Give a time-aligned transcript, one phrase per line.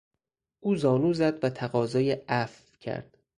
[0.59, 3.17] او زانو زد و تقاضای عفو کرد.